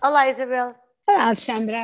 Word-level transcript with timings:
Olá, 0.00 0.28
Isabel. 0.28 0.76
Olá, 1.08 1.24
Alexandra. 1.26 1.82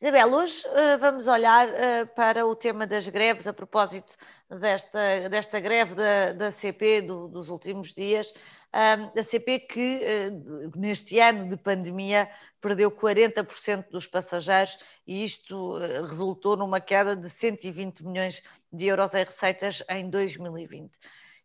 Isabel, 0.00 0.32
hoje 0.32 0.66
uh, 0.66 0.98
vamos 0.98 1.28
olhar 1.28 1.68
uh, 1.68 2.06
para 2.16 2.44
o 2.44 2.56
tema 2.56 2.84
das 2.84 3.06
greves, 3.06 3.46
a 3.46 3.52
propósito 3.52 4.12
desta, 4.50 5.28
desta 5.28 5.60
greve 5.60 5.94
da, 5.94 6.32
da 6.32 6.50
CP 6.50 7.02
do, 7.02 7.28
dos 7.28 7.48
últimos 7.48 7.94
dias. 7.94 8.34
Um, 8.74 9.20
a 9.20 9.22
CP 9.22 9.60
que, 9.60 10.00
uh, 10.00 10.78
neste 10.78 11.20
ano 11.20 11.48
de 11.48 11.56
pandemia, 11.56 12.28
perdeu 12.60 12.90
40% 12.90 13.88
dos 13.88 14.04
passageiros 14.04 14.76
e 15.06 15.22
isto 15.22 15.78
resultou 16.08 16.56
numa 16.56 16.80
queda 16.80 17.14
de 17.14 17.30
120 17.30 18.04
milhões 18.04 18.42
de 18.72 18.86
euros 18.86 19.14
em 19.14 19.22
receitas 19.22 19.84
em 19.88 20.10
2020. 20.10 20.90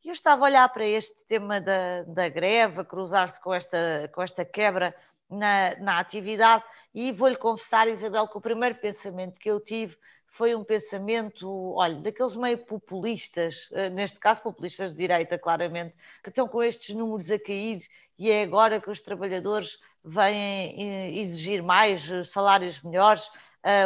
Eu 0.03 0.11
estava 0.11 0.43
a 0.43 0.49
olhar 0.49 0.67
para 0.69 0.85
este 0.85 1.15
tema 1.27 1.61
da, 1.61 2.03
da 2.03 2.27
greve, 2.27 2.81
a 2.81 2.83
cruzar-se 2.83 3.39
com 3.39 3.53
esta, 3.53 4.09
com 4.11 4.21
esta 4.21 4.43
quebra 4.43 4.93
na, 5.33 5.75
na 5.79 5.99
atividade, 5.99 6.63
e 6.93 7.11
vou-lhe 7.11 7.35
confessar, 7.35 7.87
Isabel, 7.87 8.27
que 8.27 8.37
o 8.37 8.41
primeiro 8.41 8.75
pensamento 8.75 9.39
que 9.39 9.49
eu 9.49 9.59
tive 9.59 9.97
foi 10.33 10.55
um 10.55 10.63
pensamento, 10.63 11.73
olha, 11.75 11.95
daqueles 11.95 12.35
meio 12.35 12.57
populistas, 12.65 13.67
eh, 13.71 13.89
neste 13.91 14.19
caso 14.19 14.41
populistas 14.41 14.91
de 14.91 14.97
direita, 14.97 15.37
claramente, 15.37 15.95
que 16.23 16.29
estão 16.29 16.47
com 16.47 16.63
estes 16.63 16.95
números 16.95 17.29
a 17.29 17.37
cair 17.37 17.83
e 18.17 18.31
é 18.31 18.41
agora 18.41 18.81
que 18.81 18.89
os 18.89 18.99
trabalhadores 18.99 19.79
vêm 20.03 20.75
eh, 20.75 21.19
exigir 21.19 21.61
mais 21.61 22.09
eh, 22.11 22.23
salários 22.23 22.81
melhores, 22.81 23.29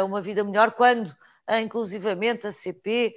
uma 0.04 0.20
vida 0.20 0.42
melhor, 0.42 0.72
quando 0.72 1.14
inclusivamente 1.62 2.48
a 2.48 2.52
CP 2.52 3.14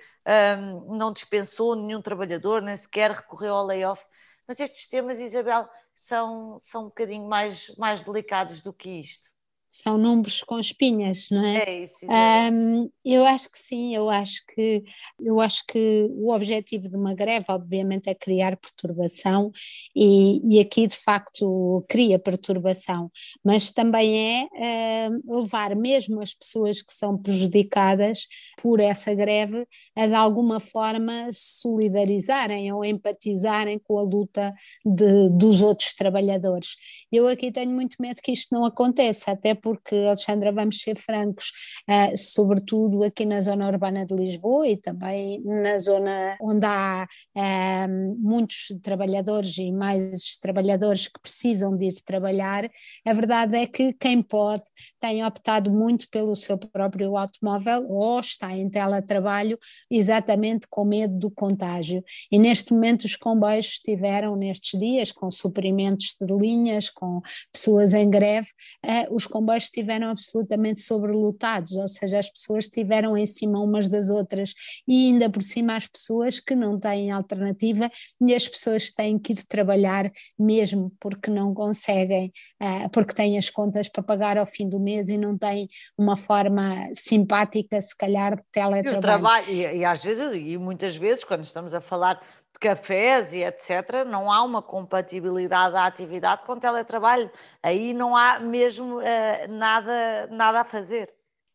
um, 0.60 0.96
não 0.96 1.12
dispensou 1.12 1.76
nenhum 1.76 2.02
trabalhador, 2.02 2.62
nem 2.62 2.78
sequer 2.78 3.10
recorreu 3.12 3.56
ao 3.56 3.66
layoff. 3.66 4.06
Mas 4.48 4.60
estes 4.60 4.88
temas, 4.88 5.20
Isabel, 5.20 5.68
são, 6.06 6.58
são 6.60 6.84
um 6.84 6.86
bocadinho 6.86 7.28
mais, 7.28 7.74
mais 7.78 8.04
delicados 8.04 8.62
do 8.62 8.74
que 8.74 8.90
isto 9.02 9.30
são 9.72 9.98
números 9.98 10.44
com 10.44 10.60
espinhas, 10.60 11.28
não 11.32 11.46
é? 11.46 11.64
É 11.64 11.84
isso. 11.86 11.96
Um, 12.04 12.90
eu 13.06 13.26
acho 13.26 13.50
que 13.50 13.58
sim, 13.58 13.96
eu 13.96 14.10
acho 14.10 14.46
que 14.54 14.84
eu 15.20 15.40
acho 15.40 15.64
que 15.66 16.08
o 16.12 16.34
objetivo 16.34 16.90
de 16.90 16.98
uma 16.98 17.14
greve, 17.14 17.46
obviamente, 17.48 18.10
é 18.10 18.14
criar 18.14 18.58
perturbação 18.58 19.50
e, 19.96 20.56
e 20.56 20.60
aqui 20.60 20.86
de 20.88 20.98
facto 20.98 21.86
cria 21.88 22.20
perturbação, 22.20 23.10
mas 23.44 23.72
também 23.72 24.50
é 24.54 25.10
uh, 25.10 25.42
levar 25.42 25.76
mesmo 25.76 26.22
as 26.22 26.34
pessoas 26.34 26.82
que 26.82 26.92
são 26.92 27.18
prejudicadas 27.18 28.28
por 28.62 28.80
essa 28.82 29.16
greve 29.16 29.66
a 29.96 30.08
de 30.08 30.14
alguma 30.14 30.60
forma 30.60 31.30
solidarizarem 31.32 32.74
ou 32.74 32.84
empatizarem 32.84 33.80
com 33.80 33.98
a 33.98 34.02
luta 34.02 34.54
de, 34.86 35.30
dos 35.30 35.62
outros 35.62 35.94
trabalhadores. 35.94 36.76
Eu 37.12 37.28
aqui 37.28 37.52
tenho 37.52 37.72
muito 37.72 37.96
medo 38.00 38.22
que 38.22 38.32
isto 38.34 38.54
não 38.54 38.66
aconteça, 38.66 39.32
até 39.32 39.56
porque, 39.62 39.96
Alexandra, 39.96 40.52
vamos 40.52 40.82
ser 40.82 40.98
francos, 40.98 41.52
uh, 41.90 42.16
sobretudo 42.18 43.04
aqui 43.04 43.26
na 43.26 43.42
zona 43.42 43.68
urbana 43.68 44.06
de 44.06 44.16
Lisboa 44.16 44.68
e 44.68 44.78
também 44.78 45.42
na 45.44 45.78
zona 45.78 46.38
onde 46.42 46.66
há 46.66 47.08
uh, 47.36 48.18
muitos 48.20 48.74
trabalhadores 48.82 49.58
e 49.58 49.72
mais 49.72 50.38
trabalhadores 50.38 51.08
que 51.08 51.20
precisam 51.20 51.76
de 51.78 51.88
ir 51.88 52.02
trabalhar, 52.04 52.70
a 53.06 53.14
verdade 53.14 53.56
é 53.56 53.66
que 53.66 53.94
quem 53.94 54.22
pode 54.22 54.64
tem 55.00 55.26
optado 55.26 55.72
muito 55.72 56.10
pelo 56.10 56.36
seu 56.36 56.58
próprio 56.58 57.18
automóvel 57.18 57.86
ou 57.90 58.20
está 58.20 58.56
em 58.56 58.70
teletrabalho 58.70 59.58
exatamente 59.90 60.68
com 60.70 60.86
medo 60.86 61.18
do 61.18 61.30
contágio. 61.30 62.04
E 62.32 62.40
neste 62.40 62.74
momento 62.74 63.06
os 63.06 63.16
comboios 63.16 63.66
estiveram 63.66 64.36
nestes 64.36 64.80
dias 64.80 65.12
com 65.12 65.30
suprimentos 65.30 66.16
de 66.20 66.34
linhas, 66.34 66.90
com 66.90 67.22
pessoas 67.52 67.94
em 67.94 68.10
greve, 68.10 68.48
uh, 68.86 69.14
os 69.14 69.28
comboios 69.28 69.51
comboios 69.52 69.64
estiveram 69.64 70.10
absolutamente 70.10 70.82
sobrelotados, 70.82 71.76
ou 71.76 71.88
seja, 71.88 72.20
as 72.20 72.30
pessoas 72.30 72.66
estiveram 72.66 73.18
em 73.18 73.26
cima 73.26 73.60
umas 73.60 73.90
das 73.90 74.10
outras 74.10 74.54
e 74.88 75.08
ainda 75.08 75.30
por 75.30 75.42
cima 75.42 75.76
as 75.76 75.88
pessoas 75.88 76.40
que 76.40 76.56
não 76.56 76.80
têm 76.80 77.12
alternativa 77.12 77.90
e 78.22 78.34
as 78.34 78.48
pessoas 78.48 78.92
têm 78.92 79.20
que 79.20 79.34
ir 79.34 79.44
trabalhar 79.46 80.10
mesmo 80.40 80.92
porque 81.00 81.30
não 81.30 81.54
conseguem, 81.54 82.32
uh, 82.62 82.90
porque 82.92 83.14
têm 83.14 83.38
as 83.38 83.50
contas 83.50 83.90
para 83.90 84.04
pagar 84.04 84.38
ao 84.38 84.46
fim 84.46 84.70
do 84.70 84.80
mês 84.80 85.10
e 85.10 85.18
não 85.18 85.38
têm 85.38 85.68
uma 85.98 86.16
forma 86.16 86.90
simpática, 86.94 87.80
se 87.82 87.96
calhar, 87.96 88.36
de 88.36 88.44
teletrabalho. 88.52 88.98
E, 88.98 89.02
trabalho, 89.02 89.46
e, 89.50 89.78
e 89.80 89.86
às 89.86 90.04
vezes, 90.04 90.28
e 90.34 90.58
muitas 90.58 90.96
vezes, 90.96 91.24
quando 91.24 91.44
estamos 91.44 91.74
a 91.74 91.82
falar 91.82 92.22
cafés 92.62 93.34
e 93.34 93.44
etc., 93.44 94.06
não 94.08 94.32
há 94.32 94.44
uma 94.44 94.62
compatibilidade 94.62 95.74
da 95.74 95.86
atividade 95.86 96.44
com 96.44 96.60
teletrabalho. 96.60 97.30
Aí 97.62 97.92
não 97.94 98.16
há 98.16 98.40
mesmo 98.40 99.00
uh, 99.00 99.48
nada, 99.50 100.28
nada 100.28 100.62
a 100.62 100.64
fazer. 100.64 101.12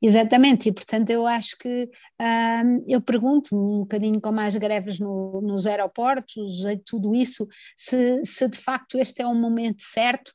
Exatamente, 0.07 0.69
e 0.69 0.73
portanto 0.73 1.11
eu 1.11 1.27
acho 1.27 1.59
que 1.59 1.91
hum, 2.21 2.85
eu 2.87 3.01
pergunto 3.01 3.57
um 3.57 3.81
bocadinho 3.81 4.21
com 4.21 4.31
mais 4.31 4.55
greves 4.55 5.01
no, 5.01 5.41
nos 5.41 5.67
aeroportos 5.67 6.65
e 6.65 6.79
tudo 6.79 7.13
isso, 7.13 7.45
se, 7.77 8.21
se 8.25 8.49
de 8.49 8.57
facto 8.57 9.01
este 9.01 9.23
é 9.23 9.27
o 9.27 9.35
momento 9.35 9.83
certo, 9.83 10.31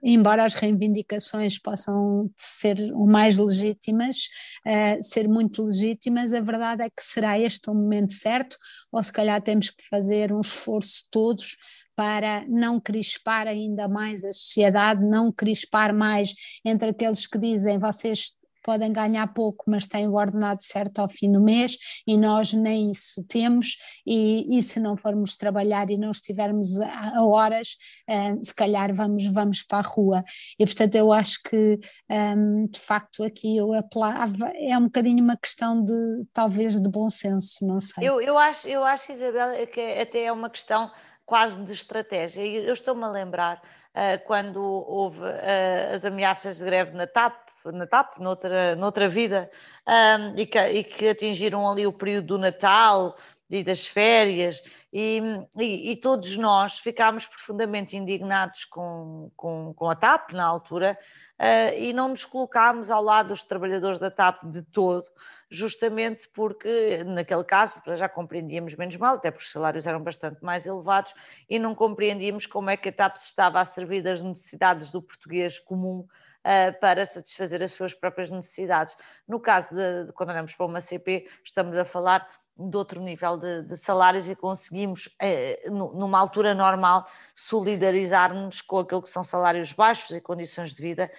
embora 0.00 0.44
as 0.44 0.54
reivindicações 0.54 1.58
possam 1.58 2.30
ser 2.36 2.78
o 2.94 3.04
mais 3.04 3.36
legítimas, 3.36 4.28
uh, 4.64 5.02
ser 5.02 5.26
muito 5.28 5.60
legítimas, 5.60 6.32
a 6.32 6.40
verdade 6.40 6.84
é 6.84 6.88
que 6.88 7.02
será 7.02 7.36
este 7.36 7.68
o 7.68 7.74
momento 7.74 8.12
certo, 8.12 8.56
ou 8.92 9.02
se 9.02 9.12
calhar 9.12 9.42
temos 9.42 9.70
que 9.70 9.82
fazer 9.90 10.32
um 10.32 10.40
esforço 10.40 11.02
todos 11.10 11.56
para 11.96 12.46
não 12.46 12.78
crispar 12.78 13.48
ainda 13.48 13.88
mais 13.88 14.24
a 14.24 14.30
sociedade, 14.30 15.04
não 15.04 15.32
crispar 15.32 15.92
mais 15.92 16.32
entre 16.64 16.90
aqueles 16.90 17.26
que 17.26 17.38
dizem 17.38 17.76
vocês 17.76 18.36
podem 18.66 18.92
ganhar 18.92 19.32
pouco, 19.32 19.64
mas 19.68 19.86
têm 19.86 20.08
o 20.08 20.14
ordenado 20.14 20.60
certo 20.60 20.98
ao 20.98 21.08
fim 21.08 21.30
do 21.30 21.40
mês 21.40 21.78
e 22.04 22.18
nós 22.18 22.52
nem 22.52 22.90
isso 22.90 23.24
temos. 23.28 23.76
E, 24.04 24.58
e 24.58 24.60
se 24.60 24.80
não 24.80 24.96
formos 24.96 25.36
trabalhar 25.36 25.88
e 25.88 25.96
não 25.96 26.10
estivermos 26.10 26.80
a, 26.80 27.18
a 27.18 27.24
horas, 27.24 27.76
uh, 28.10 28.44
se 28.44 28.52
calhar 28.52 28.92
vamos, 28.92 29.24
vamos 29.26 29.62
para 29.62 29.78
a 29.78 29.88
rua. 29.88 30.24
E 30.58 30.64
portanto, 30.64 30.96
eu 30.96 31.12
acho 31.12 31.40
que 31.44 31.78
um, 32.10 32.66
de 32.66 32.80
facto 32.80 33.22
aqui 33.22 33.56
eu 33.56 33.72
apelava, 33.72 34.50
é 34.56 34.76
um 34.76 34.86
bocadinho 34.86 35.22
uma 35.22 35.36
questão 35.36 35.84
de 35.84 36.20
talvez 36.32 36.80
de 36.80 36.90
bom 36.90 37.08
senso, 37.08 37.64
não 37.64 37.78
sei. 37.78 38.08
Eu, 38.08 38.20
eu, 38.20 38.36
acho, 38.36 38.66
eu 38.66 38.82
acho, 38.82 39.12
Isabel, 39.12 39.64
que 39.68 39.80
até 39.80 40.24
é 40.24 40.32
uma 40.32 40.50
questão 40.50 40.90
quase 41.24 41.56
de 41.62 41.72
estratégia. 41.72 42.44
Eu 42.44 42.72
estou-me 42.72 43.04
a 43.04 43.08
lembrar 43.08 43.62
uh, 43.94 44.24
quando 44.26 44.60
houve 44.60 45.20
uh, 45.20 45.94
as 45.94 46.04
ameaças 46.04 46.58
de 46.58 46.64
greve 46.64 46.96
na 46.96 47.06
TAP, 47.06 47.45
na 47.72 47.86
TAP, 47.86 48.18
noutra, 48.18 48.76
noutra 48.76 49.08
vida, 49.08 49.50
um, 49.86 50.38
e, 50.38 50.46
que, 50.46 50.58
e, 50.58 50.84
que, 50.84 51.08
atingiram 51.08 51.68
ali 51.68 51.86
o 51.86 51.92
período 51.92 52.26
do 52.26 52.38
Natal 52.38 53.16
e 53.48 53.62
das 53.62 53.86
férias, 53.86 54.62
e, 54.92 55.20
e, 55.56 55.92
e 55.92 55.96
todos 55.96 56.36
nós 56.36 56.78
ficámos 56.78 57.26
profundamente 57.26 57.96
indignados 57.96 58.64
com, 58.64 59.30
com, 59.36 59.72
com 59.74 59.88
a 59.88 59.94
TAP 59.94 60.32
na 60.32 60.44
altura 60.44 60.98
uh, 61.38 61.78
e 61.78 61.92
não 61.92 62.08
nos 62.08 62.24
colocámos 62.24 62.90
ao 62.90 63.02
lado 63.02 63.28
dos 63.28 63.44
trabalhadores 63.44 63.98
da 63.98 64.10
TAP 64.10 64.44
de 64.44 64.62
todo, 64.62 65.06
justamente 65.48 66.28
porque, 66.30 67.04
naquele 67.04 67.44
caso, 67.44 67.80
já 67.94 68.08
compreendíamos 68.08 68.74
menos 68.74 68.96
mal, 68.96 69.14
até 69.16 69.30
porque 69.30 69.44
os 69.44 69.52
salários 69.52 69.86
eram 69.86 70.02
bastante 70.02 70.42
mais 70.44 70.66
elevados, 70.66 71.14
e 71.48 71.58
não 71.58 71.74
compreendíamos 71.74 72.46
como 72.46 72.70
é 72.70 72.76
que 72.76 72.88
a 72.88 72.92
TAP 72.92 73.16
se 73.16 73.26
estava 73.26 73.60
a 73.60 73.64
servir 73.64 74.02
das 74.02 74.20
necessidades 74.20 74.90
do 74.90 75.00
português 75.00 75.58
comum 75.60 76.00
uh, 76.46 76.80
para 76.80 77.06
satisfazer 77.06 77.62
as 77.62 77.72
suas 77.72 77.94
próprias 77.94 78.30
necessidades. 78.30 78.96
No 79.28 79.38
caso 79.38 79.68
de, 79.74 80.06
de, 80.06 80.12
quando 80.12 80.30
olhamos 80.30 80.54
para 80.54 80.66
uma 80.66 80.80
CP, 80.80 81.28
estamos 81.44 81.76
a 81.78 81.84
falar 81.84 82.28
de 82.58 82.76
outro 82.76 83.00
nível 83.00 83.36
de, 83.36 83.62
de 83.62 83.76
salários 83.76 84.28
e 84.28 84.34
conseguimos, 84.34 85.14
eh, 85.20 85.68
numa 85.68 86.18
altura 86.18 86.54
normal, 86.54 87.06
solidarizar-nos 87.34 88.62
com 88.62 88.78
aquilo 88.78 89.02
que 89.02 89.10
são 89.10 89.22
salários 89.22 89.72
baixos 89.72 90.10
e 90.10 90.20
condições 90.20 90.74
de 90.74 90.82
vida 90.82 91.10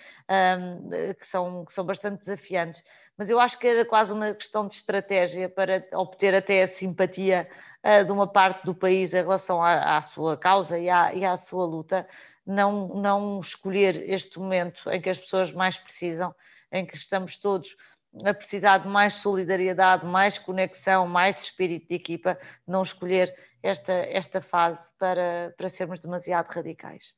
que, 1.20 1.28
são, 1.28 1.64
que 1.66 1.74
são 1.74 1.86
bastante 1.86 2.20
desafiantes. 2.20 2.84
Mas 3.18 3.32
eu 3.32 3.40
acho 3.40 3.58
que 3.58 3.68
era 3.68 3.84
quase 3.84 4.14
uma 4.14 4.34
questão 4.34 4.68
de 4.68 4.76
estratégia 4.76 5.50
para 5.50 5.88
obter 5.94 6.36
até 6.36 6.62
a 6.62 6.68
simpatia 6.68 7.50
uh, 7.84 8.06
de 8.06 8.12
uma 8.12 8.28
parte 8.28 8.64
do 8.64 8.76
país 8.76 9.14
em 9.14 9.22
relação 9.22 9.62
à, 9.62 9.98
à 9.98 10.02
sua 10.04 10.38
causa 10.38 10.78
e 10.78 10.88
à, 10.88 11.14
e 11.14 11.26
à 11.26 11.36
sua 11.36 11.66
luta, 11.66 12.08
não, 12.46 12.90
não 12.90 13.40
escolher 13.40 14.10
este 14.10 14.38
momento 14.38 14.90
em 14.92 15.02
que 15.02 15.10
as 15.10 15.18
pessoas 15.18 15.52
mais 15.52 15.80
precisam, 15.80 16.34
em 16.72 16.86
que 16.86 16.96
estamos 16.96 17.38
todos 17.38 17.76
a 18.26 18.34
precisar 18.34 18.80
de 18.80 18.88
mais 18.88 19.14
solidariedade, 19.16 20.06
mais 20.06 20.38
conexão, 20.38 21.08
mais 21.08 21.42
espírito 21.42 21.88
de 21.90 21.96
equipa, 21.96 22.38
não 22.66 22.82
escolher 22.82 23.34
esta, 23.62 23.94
esta 23.94 24.42
fase 24.42 24.92
para, 24.98 25.54
para 25.58 25.70
sermos 25.70 26.00
demasiado 26.00 26.48
radicais. 26.48 27.14